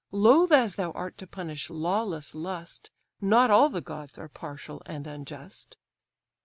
[0.11, 2.89] Loth as thou art to punish lawless lust,
[3.21, 5.77] Not all the gods are partial and unjust."